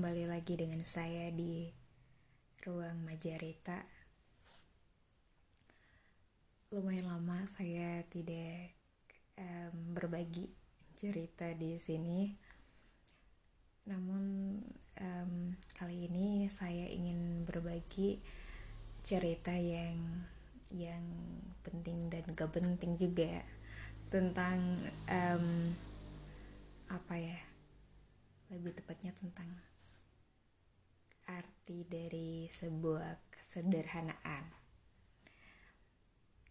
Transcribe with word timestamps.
kembali 0.00 0.32
lagi 0.32 0.56
dengan 0.56 0.80
saya 0.88 1.28
di 1.28 1.68
ruang 2.64 3.04
Majarita. 3.04 3.84
Lumayan 6.72 7.04
lama 7.04 7.44
saya 7.44 8.00
tidak 8.08 8.80
um, 9.36 9.92
berbagi 9.92 10.48
cerita 10.96 11.52
di 11.52 11.76
sini. 11.76 12.32
Namun 13.92 14.24
um, 15.04 15.52
kali 15.76 16.08
ini 16.08 16.48
saya 16.48 16.88
ingin 16.88 17.44
berbagi 17.44 18.24
cerita 19.04 19.52
yang 19.52 20.00
yang 20.72 21.04
penting 21.60 22.08
dan 22.08 22.24
gak 22.32 22.56
penting 22.56 22.96
juga 22.96 23.44
tentang 24.08 24.80
um, 25.12 25.76
apa 26.88 27.20
ya 27.20 27.36
lebih 28.48 28.72
tepatnya 28.80 29.12
tentang 29.12 29.69
dari 31.86 32.50
sebuah 32.50 33.30
kesederhanaan. 33.32 34.44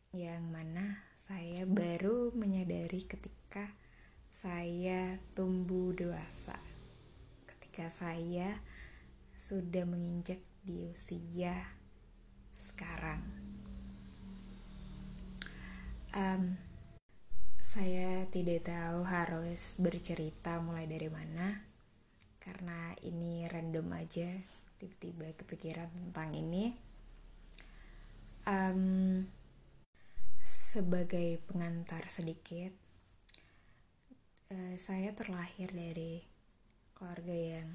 Yang 0.10 0.44
mana 0.50 0.86
saya 1.14 1.70
baru 1.70 2.34
menyadari 2.34 3.06
ketika 3.06 3.78
saya 4.34 5.22
tumbuh 5.38 5.94
dewasa. 5.94 6.58
Ketika 7.46 7.94
saya 7.94 8.58
sudah 9.38 9.86
menginjak 9.86 10.42
di 10.66 10.90
usia 10.90 11.78
sekarang. 12.58 13.22
Um, 16.10 16.58
saya 17.62 18.26
tidak 18.34 18.66
tahu 18.66 19.06
harus 19.06 19.78
bercerita 19.78 20.58
mulai 20.58 20.90
dari 20.90 21.06
mana 21.06 21.62
karena 22.42 22.98
ini 23.06 23.46
random 23.46 23.94
aja 23.94 24.42
tiba-tiba 24.80 25.36
kepikiran 25.36 25.92
tentang 25.92 26.32
ini. 26.32 26.72
Um, 28.48 29.28
sebagai 30.42 31.38
pengantar 31.46 32.10
sedikit 32.10 32.74
uh, 34.50 34.76
saya 34.82 35.14
terlahir 35.14 35.70
dari 35.70 36.26
keluarga 36.98 37.36
yang 37.36 37.70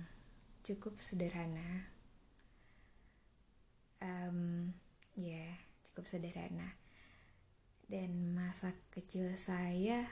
cukup 0.67 0.99
sederhana. 0.99 1.93
Um, 4.03 4.73
ya 5.15 5.39
yeah, 5.39 5.53
cukup 5.87 6.11
sederhana. 6.11 6.75
Dan 7.85 8.35
masa 8.35 8.75
kecil 8.91 9.37
saya 9.39 10.09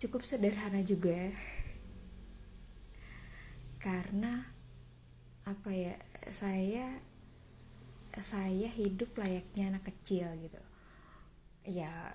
cukup 0.00 0.24
sederhana 0.24 0.80
juga. 0.80 1.28
Karena 3.84 4.51
apa 5.42 5.70
ya 5.74 5.94
saya 6.30 7.02
saya 8.20 8.68
hidup 8.68 9.16
layaknya 9.16 9.72
anak 9.72 9.88
kecil 9.88 10.28
gitu. 10.38 10.60
Ya 11.66 12.14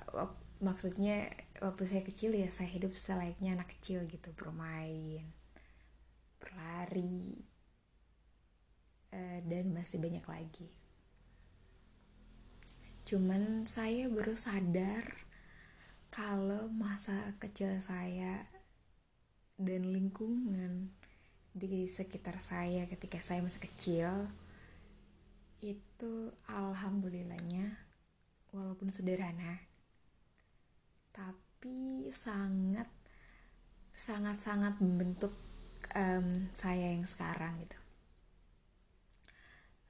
maksudnya 0.62 1.30
waktu 1.62 1.84
saya 1.86 2.04
kecil 2.06 2.34
ya 2.34 2.50
saya 2.50 2.70
hidup 2.70 2.94
selayaknya 2.98 3.58
anak 3.58 3.70
kecil 3.78 4.06
gitu 4.10 4.34
bermain 4.34 5.26
berlari 6.38 7.44
uh, 9.12 9.40
dan 9.44 9.74
masih 9.74 9.98
banyak 10.00 10.26
lagi. 10.26 10.70
Cuman 13.08 13.64
saya 13.66 14.12
baru 14.12 14.36
sadar 14.36 15.28
kalau 16.12 16.68
masa 16.72 17.36
kecil 17.40 17.80
saya 17.80 18.48
dan 19.58 19.90
lingkungan 19.90 20.94
di 21.58 21.90
sekitar 21.90 22.38
saya 22.38 22.86
ketika 22.86 23.18
saya 23.18 23.42
masih 23.42 23.66
kecil 23.66 24.30
itu 25.66 26.30
alhamdulillahnya 26.46 27.82
walaupun 28.54 28.94
sederhana 28.94 29.58
tapi 31.10 32.06
sangat 32.14 32.86
sangat 33.90 34.38
sangat 34.38 34.78
membentuk 34.78 35.34
um, 35.98 36.54
saya 36.54 36.94
yang 36.94 37.10
sekarang 37.10 37.58
gitu. 37.66 37.80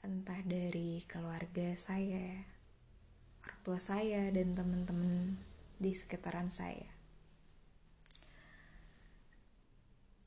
Entah 0.07 0.39
dari 0.47 1.03
keluarga 1.03 1.75
saya 1.75 2.47
orang 3.43 3.59
tua 3.67 3.79
saya 3.83 4.31
dan 4.31 4.55
teman-teman 4.55 5.35
di 5.83 5.91
sekitaran 5.91 6.47
saya 6.47 6.96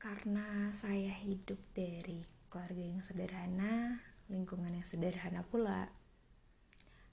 karena 0.01 0.73
saya 0.73 1.13
hidup 1.13 1.61
dari 1.77 2.25
keluarga 2.49 2.81
yang 2.81 3.05
sederhana, 3.05 4.01
lingkungan 4.33 4.73
yang 4.73 4.89
sederhana 4.89 5.45
pula, 5.45 5.93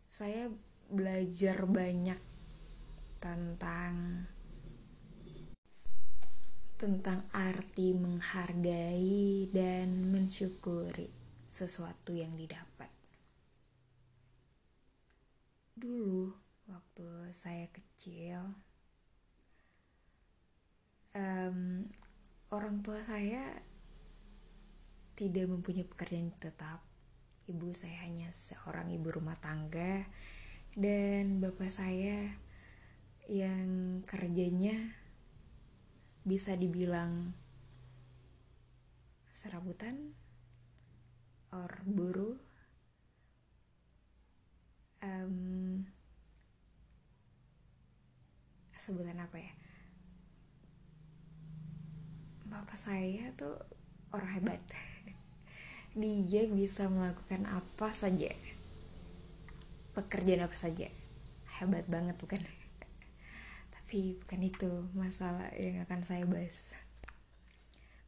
saya 0.07 0.47
belajar 0.87 1.67
banyak 1.67 2.15
tentang 3.19 4.23
tentang 6.79 7.27
arti 7.35 7.91
menghargai 7.91 9.51
dan 9.51 10.07
mensyukuri 10.07 11.11
sesuatu 11.43 12.15
yang 12.15 12.39
didapat. 12.39 12.87
Dulu 15.75 16.31
waktu 16.71 17.35
saya 17.35 17.67
kecil, 17.67 18.55
um, 21.17 21.89
orang 22.47 22.79
tua 22.79 23.03
saya 23.03 23.43
tidak 25.17 25.51
mempunyai 25.51 25.83
pekerjaan 25.83 26.31
tetap. 26.39 26.79
Ibu 27.47 27.71
saya 27.71 28.03
hanya 28.07 28.31
seorang 28.31 28.91
ibu 28.91 29.07
rumah 29.11 29.35
tangga. 29.39 30.07
Dan 30.77 31.41
bapak 31.41 31.73
saya 31.73 32.37
yang 33.27 33.99
kerjanya 34.05 34.93
bisa 36.21 36.53
dibilang 36.53 37.33
serabutan 39.33 40.13
or 41.49 41.71
buruh 41.87 42.37
um, 45.01 45.81
sebutan 48.77 49.17
apa 49.17 49.39
ya 49.41 49.53
bapak 52.57 52.79
saya 52.79 53.29
tuh 53.37 53.57
orang 54.09 54.41
hebat. 54.41 54.61
Dia 55.97 56.49
bisa 56.49 56.89
melakukan 56.89 57.45
apa 57.45 57.93
saja. 57.93 58.33
Pekerjaan 59.93 60.45
apa 60.45 60.57
saja. 60.57 60.89
Hebat 61.61 61.85
banget 61.85 62.17
bukan? 62.17 62.41
Tapi 63.75 64.17
bukan 64.21 64.41
itu 64.41 64.71
masalah 64.97 65.53
yang 65.53 65.85
akan 65.85 66.01
saya 66.01 66.25
bahas. 66.25 66.73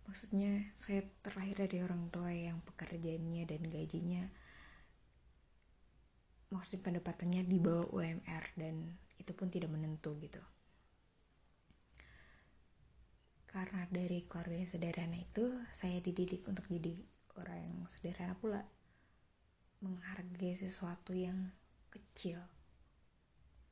Maksudnya 0.09 0.73
saya 0.73 1.05
terlahir 1.21 1.69
dari 1.69 1.85
orang 1.85 2.09
tua 2.09 2.33
yang 2.33 2.61
pekerjaannya 2.65 3.45
dan 3.45 3.61
gajinya 3.69 4.25
maksudnya 6.49 6.81
pendapatannya 6.81 7.45
di 7.45 7.61
bawah 7.61 7.93
UMR 7.93 8.43
dan 8.57 8.97
itu 9.21 9.31
pun 9.37 9.53
tidak 9.53 9.69
menentu 9.69 10.17
gitu 10.17 10.41
karena 13.49 13.89
dari 13.89 14.21
keluarga 14.29 14.53
yang 14.53 14.69
sederhana 14.69 15.17
itu 15.17 15.49
saya 15.73 15.97
dididik 15.97 16.45
untuk 16.45 16.69
jadi 16.69 16.93
orang 17.41 17.59
yang 17.65 17.79
sederhana 17.89 18.37
pula. 18.37 18.61
Menghargai 19.81 20.53
sesuatu 20.53 21.17
yang 21.17 21.49
kecil 21.89 22.37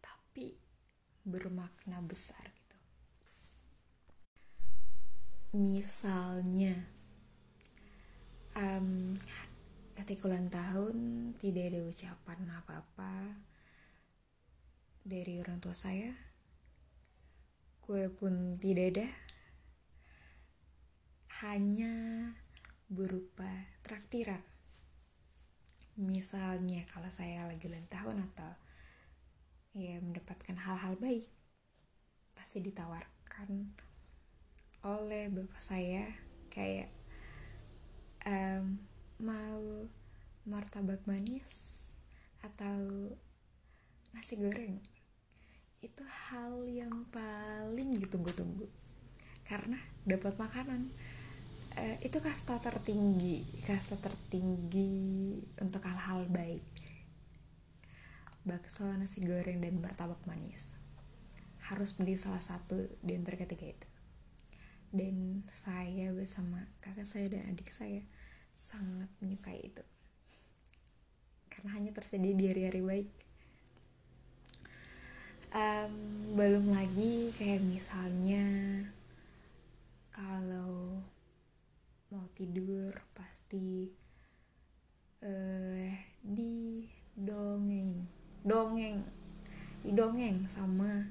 tapi 0.01 0.57
bermakna 1.21 2.01
besar 2.01 2.41
gitu. 2.41 2.77
Misalnya 5.62 6.74
um, 8.57 9.13
ketika 9.94 10.25
ulang 10.25 10.50
tahun 10.50 10.95
tidak 11.38 11.69
ada 11.69 11.81
ucapan 11.85 12.39
apa-apa 12.65 13.13
dari 15.06 15.38
orang 15.38 15.62
tua 15.62 15.77
saya. 15.77 16.18
Kue 17.83 18.12
pun 18.12 18.59
tidak 18.59 18.85
ada 18.95 19.07
hanya 21.45 22.34
berupa 22.89 23.45
traktiran. 23.86 24.42
Misalnya 25.94 26.81
kalau 26.89 27.13
saya 27.13 27.45
lagi 27.45 27.69
ulang 27.69 27.86
tahun 27.94 28.25
atau 28.34 28.57
ya 29.78 30.01
mendapatkan 30.01 30.57
hal-hal 30.57 30.98
baik, 30.98 31.30
pasti 32.34 32.57
ditawarkan 32.57 33.69
oleh 34.81 35.30
bapak 35.30 35.62
saya 35.62 36.10
kayak 36.50 36.89
um, 38.25 38.81
mau 39.22 39.86
martabak 40.42 41.06
manis 41.06 41.86
atau 42.42 43.13
nasi 44.10 44.42
goreng? 44.42 44.81
Itu 45.86 46.01
hal 46.01 46.66
yang 46.66 47.06
paling 47.13 48.01
ditunggu-tunggu. 48.01 48.66
Karena 49.45 49.78
dapat 50.01 50.34
makanan 50.42 50.89
uh, 51.77 51.97
itu 52.01 52.18
kasta 52.18 52.57
tertinggi 52.57 53.45
kasta 53.63 53.95
tertinggi 54.01 55.38
untuk 55.62 55.85
hal-hal 55.85 56.25
baik. 56.27 56.65
Bakso 58.47 58.88
nasi 58.95 59.21
goreng 59.21 59.59
dan 59.59 59.77
martabak 59.83 60.19
manis. 60.24 60.74
Harus 61.68 61.91
beli 61.94 62.15
salah 62.15 62.41
satu 62.41 62.79
di 63.03 63.12
antara 63.13 63.35
ketiga 63.35 63.75
itu. 63.75 63.88
Dan 64.88 65.44
saya 65.51 66.15
bersama 66.15 66.63
kakak 66.79 67.03
saya 67.03 67.27
dan 67.27 67.51
adik 67.51 67.69
saya 67.75 68.00
sangat 68.56 69.12
menyukai 69.19 69.68
itu. 69.68 69.83
Karena 71.51 71.75
hanya 71.75 71.91
tersedia 71.91 72.31
di 72.31 72.47
hari-hari 72.47 72.81
baik. 72.81 73.09
Um, 75.51 75.95
belum 76.39 76.71
lagi 76.71 77.35
kayak 77.35 77.63
misalnya 77.68 78.44
kalau 80.12 80.96
mau 82.07 82.24
tidur 82.31 82.95
pasti 83.12 83.92
uh, 85.24 85.92
di 86.24 86.88
dongeng. 87.15 88.07
Dongeng 88.48 89.04
di 89.83 89.92
dongeng 89.94 90.48
sama 90.50 91.06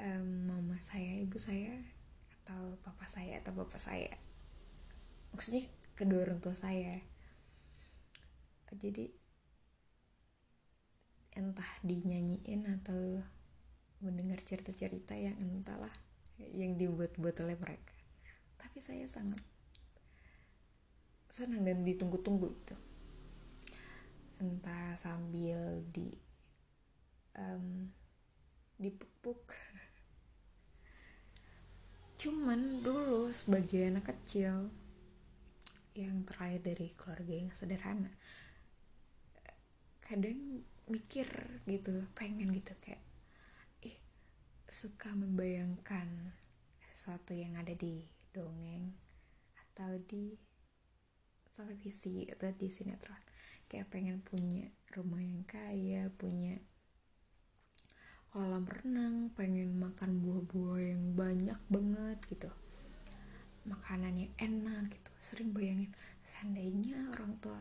um, 0.00 0.28
mama 0.48 0.76
saya 0.82 1.16
ibu 1.20 1.36
saya 1.40 1.72
atau 2.42 2.76
papa 2.84 3.06
saya 3.08 3.40
atau 3.40 3.52
bapak 3.52 3.80
saya. 3.80 4.12
Maksudnya 5.32 5.68
kedua 5.96 6.24
orang 6.24 6.40
tua 6.40 6.56
saya. 6.56 7.00
Jadi 8.76 9.08
entah 11.36 11.72
dinyanyiin 11.80 12.64
atau 12.80 13.24
mendengar 14.04 14.40
cerita-cerita 14.44 15.16
yang 15.16 15.36
entahlah 15.40 15.92
yang 16.36 16.76
dibuat-buat 16.76 17.36
oleh 17.40 17.56
mereka. 17.56 17.96
Tapi 18.60 18.80
saya 18.84 19.08
sangat 19.08 19.40
senang 21.36 21.68
dan 21.68 21.84
ditunggu-tunggu 21.84 22.48
itu 22.48 22.76
entah 24.40 24.96
sambil 24.96 25.84
di 25.92 26.16
um, 27.36 27.92
dipuk-puk. 28.80 29.44
Cuman 32.24 32.80
dulu 32.80 33.28
sebagai 33.36 33.84
anak 33.84 34.16
kecil 34.16 34.72
yang 35.96 36.24
terakhir 36.24 36.72
dari 36.72 36.88
keluarga 36.96 37.32
yang 37.32 37.52
sederhana 37.56 38.12
kadang 40.04 40.62
mikir 40.86 41.26
gitu 41.66 42.04
pengen 42.14 42.52
gitu 42.52 42.76
kayak 42.78 43.00
ih 43.80 43.96
suka 44.68 45.16
membayangkan 45.16 46.36
sesuatu 46.92 47.32
yang 47.32 47.56
ada 47.56 47.72
di 47.72 48.04
dongeng 48.30 48.92
atau 49.56 49.96
di 50.04 50.36
televisi 51.56 52.28
atau 52.28 52.52
di 52.52 52.68
sinetron. 52.68 53.16
Kayak 53.66 53.88
pengen 53.88 54.20
punya 54.20 54.68
rumah 54.92 55.24
yang 55.24 55.42
kaya 55.48 56.12
punya 56.12 56.60
kolam 58.30 58.68
renang 58.68 59.32
pengen 59.32 59.80
makan 59.80 60.20
buah-buah 60.20 60.80
yang 60.84 61.16
banyak 61.16 61.60
banget 61.72 62.18
gitu. 62.28 62.52
Makanannya 63.64 64.36
enak 64.36 64.92
gitu. 64.92 65.10
Sering 65.24 65.56
bayangin 65.56 65.90
seandainya 66.22 67.10
orang 67.16 67.40
tua 67.40 67.58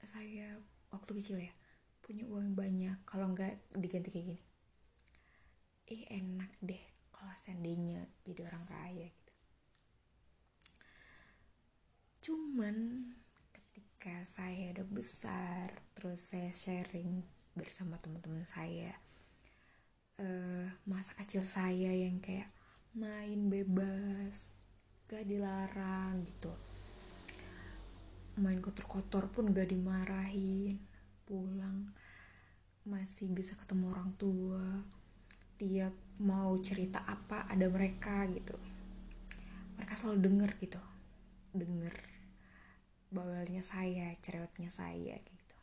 saya 0.00 0.58
waktu 0.90 1.22
kecil 1.22 1.38
ya 1.38 1.52
punya 2.00 2.26
uang 2.26 2.56
banyak 2.56 3.04
kalau 3.04 3.30
nggak 3.30 3.60
diganti 3.76 4.08
kayak 4.10 4.26
gini. 4.34 4.44
Eh 5.86 6.02
enak 6.16 6.50
deh 6.64 6.82
kalau 7.14 7.36
seandainya 7.36 8.08
jadi 8.24 8.48
orang 8.48 8.64
kaya 8.64 9.06
gitu 9.12 9.30
cuman 12.20 13.08
ketika 13.52 14.24
saya 14.28 14.76
udah 14.76 14.88
besar 14.92 15.72
terus 15.96 16.32
saya 16.32 16.52
sharing 16.52 17.24
bersama 17.56 17.96
teman-teman 18.00 18.44
saya 18.44 18.92
uh, 20.20 20.68
masa 20.84 21.16
kecil 21.16 21.40
saya 21.40 21.90
yang 21.90 22.20
kayak 22.20 22.52
main 22.92 23.48
bebas 23.48 24.52
gak 25.10 25.26
dilarang 25.26 26.22
gitu. 26.22 26.52
Main 28.38 28.62
kotor-kotor 28.62 29.26
pun 29.30 29.50
gak 29.50 29.70
dimarahin. 29.70 30.78
Pulang 31.26 31.90
masih 32.86 33.30
bisa 33.34 33.58
ketemu 33.58 33.90
orang 33.90 34.10
tua. 34.14 34.86
Tiap 35.58 35.92
mau 36.22 36.56
cerita 36.62 37.04
apa 37.04 37.50
ada 37.50 37.66
mereka 37.66 38.24
gitu. 38.30 38.54
Mereka 39.78 39.94
selalu 39.98 40.18
denger 40.30 40.50
gitu. 40.62 40.82
Denger 41.50 42.09
bawelnya 43.10 43.62
saya 43.62 44.14
cerewetnya 44.22 44.70
saya 44.70 45.18
gitu. 45.18 45.56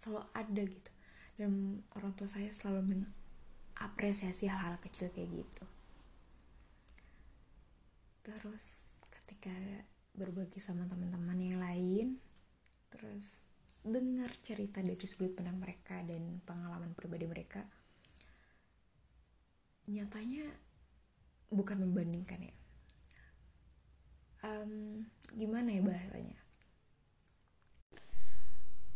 Selalu 0.00 0.22
ada 0.32 0.62
gitu. 0.64 0.92
Dan 1.36 1.84
orang 1.96 2.12
tua 2.16 2.28
saya 2.28 2.48
selalu 2.52 2.96
mengapresiasi 2.96 4.48
hal-hal 4.48 4.76
kecil 4.80 5.12
kayak 5.12 5.44
gitu. 5.44 5.64
Terus 8.24 8.96
ketika 9.08 9.52
berbagi 10.16 10.58
sama 10.58 10.84
teman-teman 10.84 11.38
yang 11.38 11.58
lain 11.62 12.08
terus 12.90 13.46
dengar 13.80 14.28
cerita 14.36 14.84
dari 14.84 14.98
sudut 15.06 15.32
pandang 15.32 15.56
mereka 15.56 16.02
dan 16.04 16.42
pengalaman 16.44 16.92
pribadi 16.92 17.24
mereka 17.24 17.64
nyatanya 19.88 20.44
bukan 21.48 21.88
membandingkan 21.88 22.44
ya 22.44 22.54
um, 24.44 25.04
gimana 25.34 25.72
ya 25.72 25.82
bahasanya? 25.84 26.38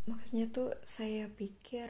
Maksudnya 0.05 0.52
tuh 0.52 0.76
saya 0.85 1.32
pikir 1.32 1.88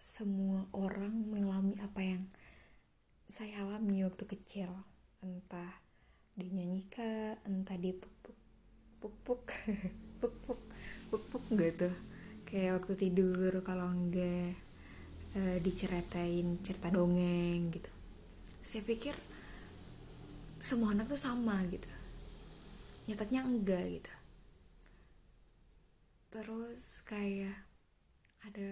semua 0.00 0.64
orang 0.72 1.12
mengalami 1.28 1.76
apa 1.82 2.00
yang 2.00 2.22
saya 3.28 3.66
alami 3.66 4.06
waktu 4.06 4.24
kecil. 4.24 4.72
Entah 5.20 5.82
dinyanyikan 6.36 7.40
entah 7.48 7.80
dipuk 7.80 8.12
puk 8.20 8.36
puk 9.00 9.14
puk 10.20 10.34
puk 10.44 10.60
puk 11.08 11.22
puk 11.32 11.44
gitu 11.56 11.88
kayak 12.46 12.78
waktu 12.78 12.94
tidur 13.08 13.52
kalau 13.66 13.90
enggak 13.90 14.54
e, 15.34 15.58
diceritain 15.60 16.62
cerita 16.62 16.88
dongeng 16.88 17.74
gitu. 17.74 17.90
Saya 18.62 18.86
pikir 18.86 19.18
semua 20.66 20.90
anak 20.90 21.14
tuh 21.14 21.22
sama 21.22 21.62
gitu. 21.70 21.86
Nyatanya 23.06 23.46
enggak 23.46 23.86
gitu. 23.86 24.14
Terus 26.34 26.82
kayak 27.06 27.54
ada 28.42 28.70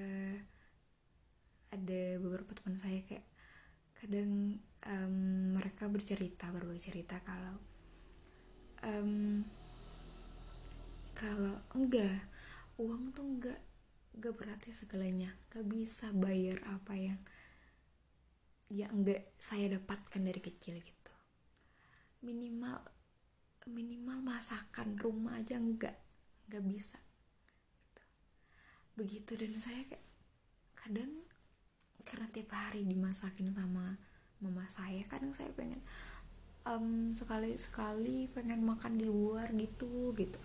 ada 1.70 2.02
beberapa 2.18 2.50
teman 2.58 2.82
saya 2.82 2.98
kayak 3.06 3.26
kadang 3.94 4.58
um, 4.90 5.16
mereka 5.54 5.86
bercerita 5.86 6.50
berbagi 6.50 6.82
cerita 6.82 7.22
kalau 7.22 7.62
um, 8.82 9.46
kalau 11.14 11.62
enggak 11.78 12.26
uang 12.74 13.14
tuh 13.14 13.22
enggak 13.22 13.62
enggak 14.18 14.34
berarti 14.34 14.74
segalanya. 14.74 15.30
Gak 15.46 15.62
bisa 15.70 16.10
bayar 16.10 16.58
apa 16.74 16.98
yang 16.98 17.22
ya 18.66 18.90
enggak 18.90 19.30
saya 19.38 19.78
dapatkan 19.78 20.18
dari 20.18 20.42
kecil 20.42 20.82
gitu 20.82 20.93
minimal 22.24 22.80
minimal 23.68 24.18
masakan 24.24 24.96
rumah 25.00 25.40
aja 25.40 25.56
enggak 25.56 25.96
enggak 26.48 26.64
bisa 26.64 26.98
gitu. 27.80 28.02
begitu 28.96 29.32
dan 29.40 29.52
saya 29.60 29.80
kayak 29.88 30.06
kadang 30.76 31.12
karena 32.04 32.28
tiap 32.28 32.52
hari 32.52 32.84
dimasakin 32.84 33.52
sama 33.56 33.96
mama 34.44 34.64
saya 34.68 35.00
kadang 35.08 35.32
saya 35.32 35.48
pengen 35.56 35.80
um, 36.68 37.16
sekali 37.16 37.56
sekali 37.56 38.28
pengen 38.28 38.60
makan 38.60 39.00
di 39.00 39.08
luar 39.08 39.48
gitu 39.56 40.12
gitu 40.12 40.40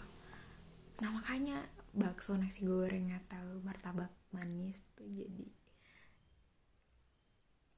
nah 1.04 1.12
makanya 1.12 1.64
bakso 1.92 2.36
nasi 2.40 2.64
goreng 2.64 3.12
atau 3.12 3.60
martabak 3.64 4.12
manis 4.32 4.80
tuh 4.96 5.08
jadi 5.12 5.48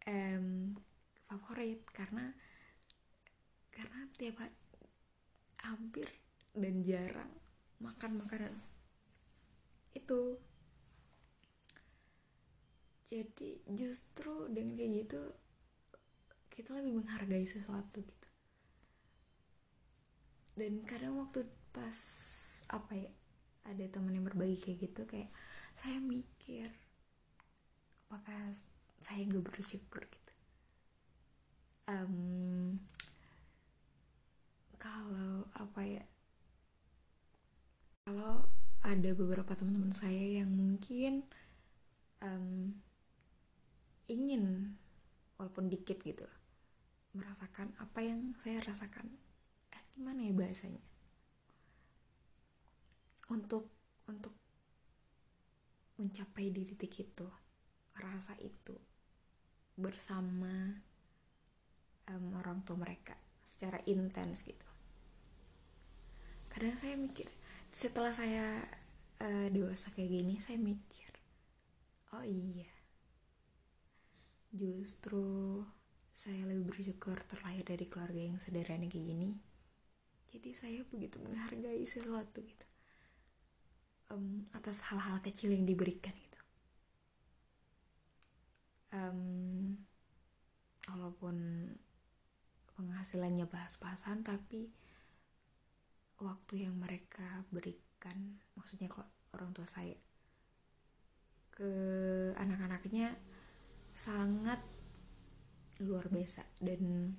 um, 0.10 0.78
favorit 1.26 1.82
karena 1.94 2.34
karena 3.82 4.06
tiap 4.14 4.38
hampir 5.66 6.06
dan 6.54 6.86
jarang 6.86 7.34
makan 7.82 8.22
makanan. 8.22 8.54
Itu. 9.98 10.38
Jadi 13.10 13.66
justru 13.74 14.46
dengan 14.54 14.78
kayak 14.78 14.92
gitu 15.02 15.22
kita 16.54 16.78
lebih 16.78 17.02
menghargai 17.02 17.50
sesuatu 17.50 18.06
gitu. 18.06 18.30
Dan 20.54 20.86
kadang 20.86 21.18
waktu 21.18 21.50
pas 21.74 21.98
apa 22.70 22.94
ya 22.94 23.10
ada 23.66 23.86
teman 23.90 24.14
yang 24.14 24.30
berbagi 24.30 24.62
kayak 24.62 24.78
gitu 24.86 25.10
kayak 25.10 25.34
saya 25.74 25.98
mikir 25.98 26.70
apakah 28.06 28.54
saya 29.02 29.26
gak 29.26 29.44
bersyukur? 29.50 30.06
gitu. 30.06 30.34
Um, 31.90 32.78
kalau 34.82 35.46
apa 35.54 35.82
ya 35.86 36.06
kalau 38.02 38.50
ada 38.82 39.14
beberapa 39.14 39.54
teman-teman 39.54 39.94
saya 39.94 40.42
yang 40.42 40.50
mungkin 40.50 41.22
um, 42.26 42.74
ingin 44.10 44.74
walaupun 45.38 45.70
dikit 45.70 46.02
gitu 46.02 46.26
merasakan 47.12 47.76
apa 47.76 48.00
yang 48.00 48.36
saya 48.40 48.64
rasakan. 48.64 49.12
Eh, 49.76 49.84
gimana 49.96 50.24
ya 50.24 50.32
bahasanya? 50.32 50.84
Untuk 53.32 53.68
untuk 54.08 54.36
mencapai 56.00 56.50
di 56.50 56.66
titik 56.66 57.04
itu 57.04 57.28
rasa 58.00 58.34
itu 58.40 58.74
bersama 59.76 60.82
um, 62.10 62.26
orang 62.40 62.64
tua 62.64 62.80
mereka 62.80 63.16
secara 63.44 63.78
intens 63.86 64.48
gitu 64.48 64.71
kadang 66.52 66.76
saya 66.76 67.00
mikir 67.00 67.32
setelah 67.72 68.12
saya 68.12 68.68
uh, 69.24 69.48
dewasa 69.48 69.96
kayak 69.96 70.12
gini 70.12 70.36
saya 70.44 70.60
mikir 70.60 71.12
oh 72.12 72.26
iya. 72.26 72.68
Justru 74.52 75.64
saya 76.12 76.44
lebih 76.44 76.76
bersyukur 76.76 77.16
terlahir 77.24 77.64
dari 77.64 77.88
keluarga 77.88 78.20
yang 78.20 78.38
sederhana 78.38 78.88
kayak 78.92 79.06
gini. 79.08 79.30
Jadi 80.32 80.50
saya 80.56 80.80
begitu 80.88 81.20
menghargai 81.24 81.84
sesuatu 81.88 82.44
gitu. 82.44 82.68
Um, 84.12 84.44
atas 84.52 84.84
hal-hal 84.92 85.24
kecil 85.24 85.56
yang 85.56 85.64
diberikan 85.64 86.12
gitu. 86.12 86.40
Um, 88.92 89.80
walaupun 90.92 91.36
penghasilannya 92.76 93.48
bahas-bahasan 93.48 94.28
tapi 94.28 94.68
waktu 96.22 96.70
yang 96.70 96.78
mereka 96.78 97.46
berikan 97.50 98.40
maksudnya 98.54 98.88
kok 98.88 99.10
orang 99.34 99.52
tua 99.52 99.66
saya 99.66 99.98
ke 101.52 101.72
anak-anaknya 102.38 103.14
sangat 103.92 104.62
luar 105.84 106.08
biasa. 106.08 106.46
Dan 106.58 107.14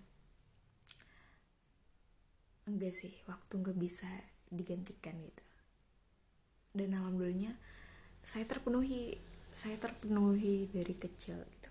enggak 2.67 2.95
sih 2.95 3.15
waktu 3.27 3.53
nggak 3.59 3.79
bisa 3.79 4.09
digantikan 4.49 5.19
gitu. 5.23 5.45
Dan 6.73 6.97
alhamdulillahnya 6.97 7.59
saya 8.23 8.47
terpenuhi 8.49 9.19
saya 9.53 9.77
terpenuhi 9.77 10.71
dari 10.73 10.95
kecil 10.97 11.39
gitu. 11.45 11.71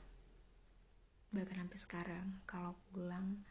Bahkan 1.33 1.65
sampai 1.65 1.79
sekarang 1.79 2.27
kalau 2.45 2.77
pulang 2.93 3.41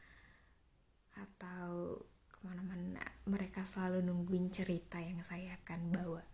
atau 1.18 1.98
ke 2.40 2.48
mana-mana. 2.48 3.04
Mereka 3.28 3.68
selalu 3.68 4.00
nungguin 4.00 4.48
cerita 4.48 4.96
yang 4.96 5.20
saya 5.20 5.60
akan 5.60 5.92
bawa 5.92 6.24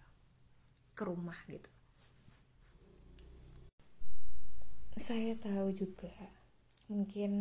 ke 0.94 1.02
rumah 1.02 1.34
gitu. 1.50 1.66
Saya 4.94 5.34
tahu 5.34 5.74
juga 5.74 6.14
mungkin 6.86 7.32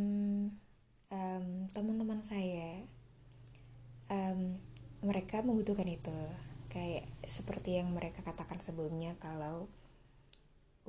um, 1.14 1.46
teman-teman 1.70 2.26
saya 2.26 2.82
um, 4.10 4.58
mereka 5.06 5.46
membutuhkan 5.46 5.86
itu. 5.86 6.18
Kayak 6.74 7.06
seperti 7.24 7.80
yang 7.80 7.94
mereka 7.94 8.26
katakan 8.26 8.60
sebelumnya 8.60 9.16
kalau 9.22 9.70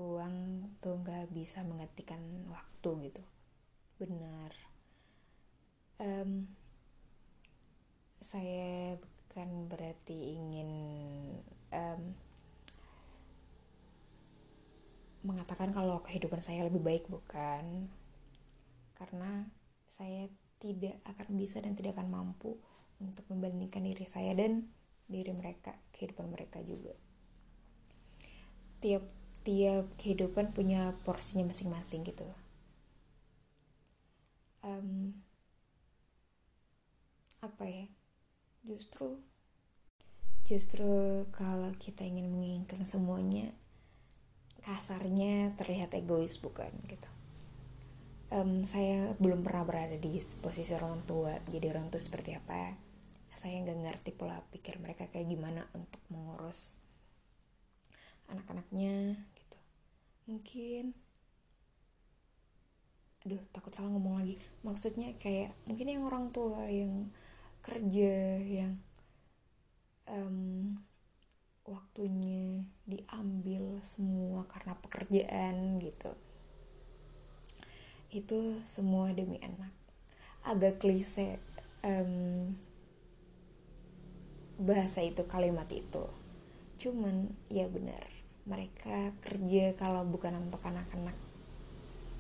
uang 0.01 0.67
tuh 0.81 0.97
nggak 1.05 1.29
bisa 1.31 1.61
menggantikan 1.61 2.19
waktu 2.49 3.13
gitu. 3.13 3.23
Benar. 4.01 4.51
Um, 6.01 6.51
saya 8.27 8.99
bukan 8.99 9.71
berarti 9.71 10.35
ingin 10.35 10.71
um, 11.71 12.03
mengatakan 15.23 15.71
kalau 15.71 16.03
kehidupan 16.03 16.43
saya 16.43 16.67
lebih 16.67 16.83
baik 16.83 17.07
bukan. 17.07 17.87
Karena 18.99 19.47
saya 19.87 20.27
tidak 20.59 20.99
akan 21.07 21.39
bisa 21.39 21.63
dan 21.63 21.79
tidak 21.79 21.95
akan 21.95 22.11
mampu 22.11 22.59
untuk 22.99 23.23
membandingkan 23.31 23.87
diri 23.87 24.07
saya 24.11 24.35
dan 24.35 24.67
diri 25.07 25.31
mereka 25.31 25.79
kehidupan 25.95 26.27
mereka 26.27 26.59
juga. 26.67 26.99
Tiap 28.83 29.07
tiap 29.47 29.87
kehidupan 30.03 30.51
punya 30.51 30.99
porsinya 31.07 31.47
masing-masing 31.47 32.03
gitu. 32.03 32.27
Um, 34.67 35.15
apa 37.39 37.63
ya 37.71 37.87
justru 38.67 39.23
justru 40.43 41.25
kalau 41.31 41.71
kita 41.79 42.03
ingin 42.03 42.27
menginginkan 42.27 42.83
semuanya 42.83 43.55
kasarnya 44.67 45.55
terlihat 45.55 45.95
egois 45.95 46.43
bukan 46.43 46.75
gitu. 46.91 47.07
Um, 48.27 48.67
saya 48.67 49.15
belum 49.23 49.47
pernah 49.47 49.63
berada 49.63 49.95
di 49.95 50.19
posisi 50.43 50.75
orang 50.75 51.07
tua 51.07 51.39
jadi 51.47 51.71
orang 51.71 51.95
tua 51.95 52.03
seperti 52.03 52.35
apa 52.35 52.75
saya 53.31 53.63
nggak 53.63 53.79
ngerti 53.87 54.11
pola 54.19 54.43
pikir 54.51 54.83
mereka 54.83 55.07
kayak 55.07 55.31
gimana 55.31 55.63
untuk 55.71 56.03
mengurus 56.11 56.83
anak-anaknya 58.27 59.15
mungkin 60.27 60.99
aduh 63.27 63.43
takut 63.51 63.75
salah 63.75 63.91
ngomong 63.91 64.23
lagi. 64.23 64.39
Maksudnya 64.63 65.19
kayak 65.19 65.51
mungkin 65.67 65.91
yang 65.91 66.07
orang 66.07 66.31
tua 66.31 66.63
yang 66.71 67.03
kerja 67.67 68.39
yang 68.47 68.79
um, 70.07 70.79
waktunya 71.67 72.63
diambil 72.87 73.83
semua 73.83 74.47
karena 74.47 74.79
pekerjaan 74.79 75.83
gitu. 75.83 76.15
Itu 78.15 78.63
semua 78.63 79.11
demi 79.11 79.43
anak. 79.43 79.75
Agak 80.47 80.79
klise 80.79 81.43
um, 81.83 82.55
bahasa 84.63 85.03
itu 85.03 85.27
kalimat 85.27 85.67
itu. 85.75 86.07
Cuman 86.79 87.35
ya 87.51 87.67
benar 87.67 88.07
mereka 88.47 89.11
kerja 89.27 89.75
kalau 89.75 90.07
bukan 90.07 90.39
untuk 90.39 90.63
anak-anak. 90.63 91.19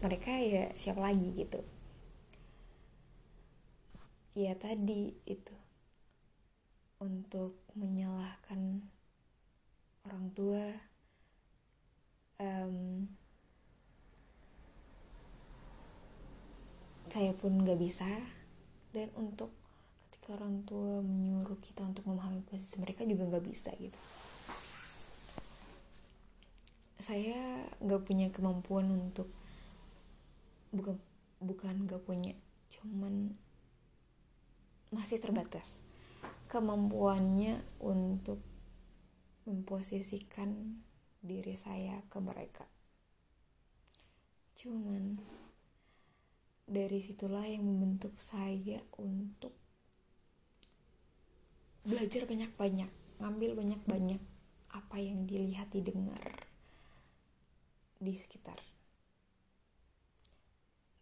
Mereka 0.02 0.42
ya 0.42 0.74
siapa 0.74 1.06
lagi 1.06 1.30
gitu 1.38 1.75
ya 4.36 4.52
tadi 4.52 5.16
itu. 5.24 5.56
Untuk 7.00 7.64
menyalahkan 7.72 8.84
orang 10.04 10.26
tua 10.36 10.64
um, 12.36 13.08
saya 17.08 17.32
pun 17.32 17.64
gak 17.64 17.80
bisa. 17.80 18.08
Dan 18.92 19.08
untuk 19.16 19.56
ketika 20.04 20.36
orang 20.36 20.68
tua 20.68 21.00
menyuruh 21.00 21.56
kita 21.64 21.88
untuk 21.88 22.04
memahami 22.04 22.44
posisi 22.44 22.76
mereka 22.76 23.08
juga 23.08 23.32
gak 23.32 23.44
bisa 23.48 23.72
gitu. 23.80 23.96
Saya 27.00 27.62
nggak 27.78 28.02
punya 28.02 28.32
kemampuan 28.34 28.88
untuk 28.90 29.30
bukan 30.74 30.98
bukan 31.38 31.86
nggak 31.86 32.02
punya 32.02 32.34
cuman 32.72 33.36
masih 34.96 35.20
terbatas. 35.20 35.84
Kemampuannya 36.48 37.60
untuk 37.84 38.40
memposisikan 39.44 40.80
diri 41.20 41.52
saya 41.60 42.00
ke 42.08 42.16
mereka. 42.16 42.64
Cuman 44.56 45.20
dari 46.64 46.98
situlah 47.04 47.44
yang 47.44 47.62
membentuk 47.62 48.16
saya 48.16 48.80
untuk 48.96 49.52
belajar 51.86 52.26
banyak-banyak 52.26 52.90
ngambil 53.22 53.50
banyak-banyak 53.54 54.22
apa 54.74 54.96
yang 54.98 55.28
dilihat 55.28 55.70
didengar 55.70 56.48
di 58.02 58.12
sekitar. 58.12 58.58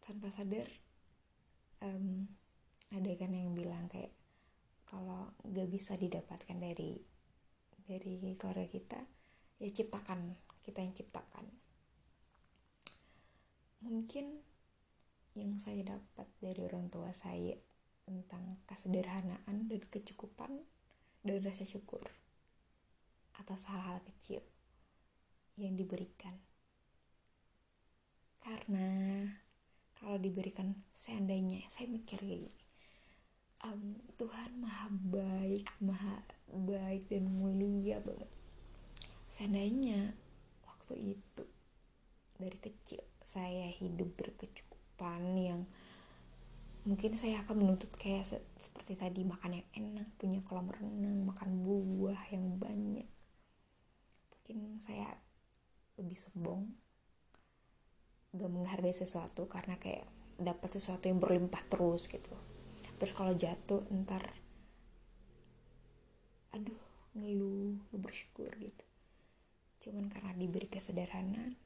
Tanpa 0.04 0.28
sadar 0.28 0.68
um, 1.80 2.28
ada 2.92 3.10
kan 3.16 3.32
yang 3.32 3.54
bilang 3.56 3.88
kayak 3.88 4.12
kalau 4.84 5.32
gak 5.46 5.68
bisa 5.72 5.96
didapatkan 5.96 6.58
dari 6.60 7.00
dari 7.84 8.36
keluarga 8.36 8.64
kita 8.64 9.00
ya 9.60 9.68
ciptakan 9.70 10.36
kita 10.64 10.80
yang 10.80 10.96
ciptakan. 10.96 11.46
Mungkin 13.84 14.40
yang 15.36 15.52
saya 15.60 15.84
dapat 15.84 16.24
dari 16.40 16.64
orang 16.64 16.88
tua 16.88 17.12
saya 17.12 17.52
tentang 18.08 18.56
kesederhanaan 18.64 19.68
dan 19.68 19.82
kecukupan 19.92 20.64
dan 21.20 21.38
rasa 21.44 21.68
syukur 21.68 22.00
atas 23.36 23.68
hal-hal 23.68 24.00
kecil 24.08 24.40
yang 25.60 25.76
diberikan. 25.76 26.40
Karena 28.40 29.20
kalau 30.00 30.16
diberikan 30.16 30.80
seandainya 30.96 31.64
saya 31.68 31.88
mikir 31.88 32.20
kayak 32.24 32.48
gini 32.48 32.63
um, 33.64 33.96
Tuhan 34.20 34.50
maha 34.60 34.86
baik 34.92 35.66
maha 35.80 36.20
baik 36.52 37.08
dan 37.08 37.26
mulia 37.32 37.98
banget. 38.04 38.30
Seandainya 39.32 40.14
waktu 40.62 41.18
itu 41.18 41.44
dari 42.38 42.58
kecil 42.60 43.02
saya 43.24 43.66
hidup 43.72 44.14
berkecukupan 44.14 45.22
yang 45.34 45.60
mungkin 46.84 47.16
saya 47.16 47.40
akan 47.42 47.64
menuntut 47.64 47.88
kayak 47.96 48.28
se 48.28 48.36
seperti 48.60 48.94
tadi 49.00 49.24
makan 49.24 49.56
yang 49.56 49.68
enak 49.72 50.08
punya 50.20 50.44
kolam 50.44 50.68
renang 50.68 51.24
makan 51.24 51.64
buah 51.64 52.20
yang 52.30 52.60
banyak. 52.60 53.08
Mungkin 54.30 54.78
saya 54.78 55.08
lebih 55.96 56.20
sombong 56.20 56.68
gak 58.34 58.50
menghargai 58.50 58.92
sesuatu 58.92 59.46
karena 59.46 59.78
kayak 59.78 60.04
dapat 60.36 60.66
sesuatu 60.74 61.06
yang 61.06 61.22
berlimpah 61.22 61.62
terus 61.70 62.10
gitu 62.10 62.34
terus 62.98 63.12
kalau 63.16 63.34
jatuh 63.34 63.82
ntar 64.04 64.34
aduh 66.54 66.82
ngeluh 67.14 67.78
bersyukur 67.94 68.50
gitu. 68.58 68.86
Cuman 69.84 70.08
karena 70.10 70.32
diberi 70.34 70.66
kesederhanaan 70.70 71.58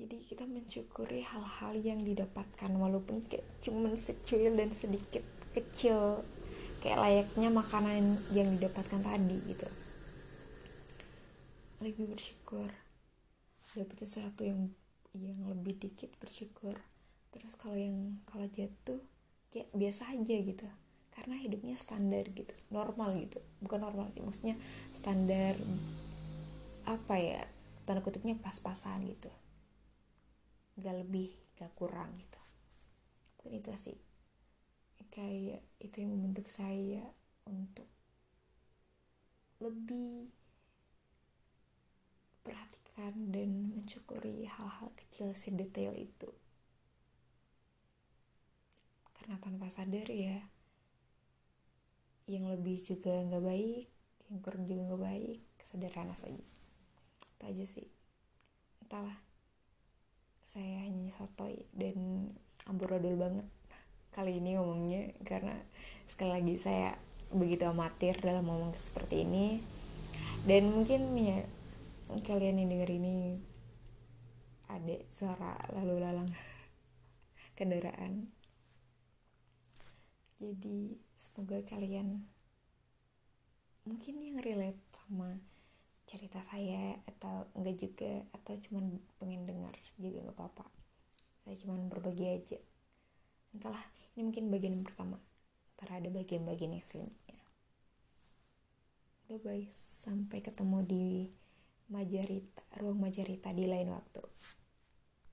jadi 0.00 0.16
kita 0.16 0.48
mensyukuri 0.48 1.20
hal-hal 1.20 1.76
yang 1.76 2.00
didapatkan. 2.00 2.72
Walaupun 2.72 3.20
kayak 3.28 3.44
cuman 3.60 4.00
secuil 4.00 4.56
dan 4.56 4.72
sedikit 4.72 5.20
kecil 5.52 6.24
kayak 6.80 6.96
layaknya 6.96 7.52
makanan 7.52 8.16
yang 8.32 8.48
didapatkan 8.56 9.04
tadi 9.04 9.36
gitu. 9.44 9.68
Lebih 11.84 12.16
bersyukur 12.16 12.72
dapat 13.76 13.96
sesuatu 14.00 14.40
yang 14.40 14.72
yang 15.12 15.36
lebih 15.52 15.76
dikit 15.76 16.16
bersyukur. 16.16 16.80
Terus 17.28 17.52
kalau 17.60 17.76
yang 17.76 18.24
kalau 18.24 18.48
jatuh 18.48 19.04
kayak 19.50 19.68
biasa 19.74 20.14
aja 20.14 20.36
gitu. 20.40 20.66
Karena 21.10 21.36
hidupnya 21.36 21.76
standar 21.76 22.24
gitu 22.30 22.54
normal 22.70 23.18
gitu. 23.18 23.42
Bukan 23.60 23.82
normal 23.82 24.08
sih 24.14 24.22
maksudnya 24.22 24.56
standar 24.94 25.58
apa 26.88 27.14
ya 27.20 27.42
tanda 27.84 28.00
kutipnya 28.00 28.38
pas-pasan 28.38 29.04
gitu. 29.10 29.30
Gak 30.80 30.96
lebih 30.96 31.34
gak 31.58 31.74
kurang 31.76 32.14
gitu. 32.16 32.40
Mungkin 33.36 33.60
itu 33.60 33.70
sih. 33.90 33.98
Kayak 35.10 35.66
itu 35.82 36.06
yang 36.06 36.14
membentuk 36.14 36.46
saya 36.46 37.02
untuk 37.50 37.90
lebih 39.58 40.30
perhatikan 42.46 43.12
dan 43.34 43.74
mencukuri 43.74 44.48
hal-hal 44.48 44.88
kecil 44.96 45.34
sedetail 45.36 45.92
itu 45.98 46.30
karena 49.30 49.46
tanpa 49.46 49.70
sadar 49.70 50.10
ya 50.10 50.42
yang 52.26 52.50
lebih 52.50 52.82
juga 52.82 53.14
nggak 53.14 53.46
baik 53.46 53.86
yang 54.26 54.42
kurang 54.42 54.66
juga 54.66 54.90
nggak 54.90 55.02
baik 55.06 55.38
sederhana 55.62 56.18
saja 56.18 56.42
itu 57.38 57.44
aja 57.46 57.64
sih. 57.70 57.86
Entahlah. 58.82 59.14
Saya 60.42 60.82
hanya 60.82 61.14
sotoy 61.14 61.62
dan 61.70 62.26
amburadul 62.66 63.14
banget 63.14 63.46
kali 64.10 64.42
ini 64.42 64.58
ngomongnya 64.58 65.14
karena 65.22 65.54
sekali 66.10 66.34
lagi 66.34 66.58
saya 66.58 66.98
begitu 67.30 67.70
amatir 67.70 68.18
dalam 68.18 68.50
ngomong 68.50 68.74
seperti 68.74 69.22
ini. 69.22 69.62
Dan 70.42 70.74
mungkin 70.74 71.14
ya 71.14 71.46
kalian 72.26 72.66
yang 72.66 72.74
denger 72.74 72.98
ini 72.98 73.38
ada 74.66 74.98
suara 75.06 75.54
lalu 75.70 76.02
lalang 76.02 76.26
kendaraan 77.56 78.39
jadi 80.40 80.96
semoga 81.20 81.60
kalian 81.68 82.24
mungkin 83.84 84.24
yang 84.24 84.40
relate 84.40 84.80
sama 84.96 85.36
cerita 86.08 86.40
saya 86.40 86.96
atau 87.04 87.44
enggak 87.52 87.76
juga 87.76 88.24
atau 88.32 88.56
cuman 88.56 88.98
pengen 89.20 89.44
dengar 89.44 89.76
juga 90.00 90.24
nggak 90.24 90.36
apa-apa. 90.40 90.64
Saya 91.44 91.60
cuman 91.60 91.92
berbagi 91.92 92.26
aja. 92.26 92.58
Entahlah 93.52 93.84
ini 94.16 94.32
mungkin 94.32 94.48
bagian 94.48 94.80
pertama. 94.80 95.20
Ntar 95.76 96.00
ada 96.00 96.08
bagian-bagian 96.08 96.72
yang 96.72 96.86
selanjutnya. 96.88 97.44
Bye 99.28 99.44
bye 99.44 99.68
sampai 100.02 100.40
ketemu 100.40 100.78
di 100.88 101.06
Majarita 101.92 102.64
ruang 102.80 102.98
Majarita 102.98 103.52
di 103.52 103.68
lain 103.68 103.92
waktu 103.92 104.22